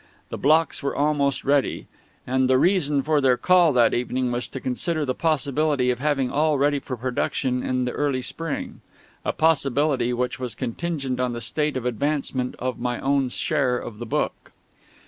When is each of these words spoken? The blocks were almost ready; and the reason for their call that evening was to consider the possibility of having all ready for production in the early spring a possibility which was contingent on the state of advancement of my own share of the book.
The 0.29 0.37
blocks 0.39 0.81
were 0.81 0.95
almost 0.95 1.43
ready; 1.43 1.85
and 2.25 2.49
the 2.49 2.57
reason 2.57 3.03
for 3.03 3.21
their 3.21 3.37
call 3.37 3.71
that 3.73 3.93
evening 3.93 4.31
was 4.31 4.47
to 4.47 4.59
consider 4.59 5.05
the 5.05 5.13
possibility 5.13 5.91
of 5.91 5.99
having 5.99 6.31
all 6.31 6.57
ready 6.57 6.79
for 6.79 6.97
production 6.97 7.61
in 7.61 7.83
the 7.85 7.91
early 7.91 8.23
spring 8.23 8.81
a 9.23 9.31
possibility 9.31 10.11
which 10.11 10.39
was 10.39 10.55
contingent 10.55 11.19
on 11.19 11.33
the 11.33 11.39
state 11.41 11.77
of 11.77 11.85
advancement 11.85 12.55
of 12.57 12.79
my 12.81 12.99
own 12.99 13.29
share 13.29 13.77
of 13.77 13.99
the 13.99 14.07
book. 14.07 14.51